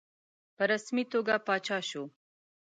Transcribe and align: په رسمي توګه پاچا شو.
په 0.55 0.63
رسمي 0.71 1.03
توګه 1.13 1.33
پاچا 1.47 1.77
شو. 1.89 2.03